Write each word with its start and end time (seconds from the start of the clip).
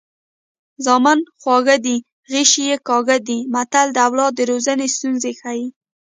زامن 0.85 1.19
خواږه 1.41 1.77
دي 1.85 1.95
غشي 2.31 2.63
یې 2.69 2.77
کاږه 2.87 3.17
دي 3.27 3.37
متل 3.53 3.87
د 3.93 3.97
اولاد 4.07 4.31
د 4.35 4.39
روزنې 4.51 4.87
ستونزې 4.95 5.31
ښيي 5.39 5.67